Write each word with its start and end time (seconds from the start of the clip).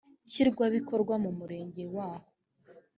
nshingwabikorwa 0.27 1.13
w 1.21 1.23
umurenge 1.31 1.83
w 1.93 1.95
aho 2.09 2.25